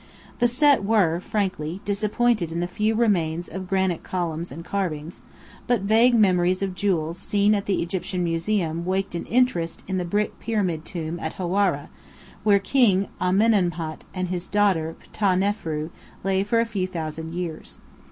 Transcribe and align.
The 0.39 0.47
Set 0.47 0.83
were 0.83 1.19
frankly 1.19 1.79
disappointed 1.85 2.51
in 2.51 2.59
the 2.59 2.65
few 2.65 2.95
remains 2.95 3.47
of 3.47 3.67
granite 3.67 4.01
columns 4.01 4.51
and 4.51 4.65
carvings; 4.65 5.21
but 5.67 5.81
vague 5.81 6.15
memories 6.15 6.63
of 6.63 6.73
jewels 6.73 7.19
seen 7.19 7.53
at 7.53 7.67
the 7.67 7.83
Egyptian 7.83 8.23
Museum 8.23 8.83
waked 8.83 9.13
an 9.13 9.27
interest 9.27 9.83
in 9.87 9.99
the 9.99 10.03
brick 10.03 10.39
pyramid 10.39 10.85
tomb 10.85 11.19
at 11.19 11.33
Hawara 11.35 11.89
where 12.43 12.57
King 12.57 13.09
Amenemhat 13.21 14.03
and 14.11 14.29
his 14.29 14.47
daughter 14.47 14.95
Ptah 15.13 15.35
nefru 15.35 15.91
lay 16.23 16.43
for 16.43 16.59
a 16.59 16.65
few 16.65 16.87
thousand 16.87 17.35
years. 17.35 17.77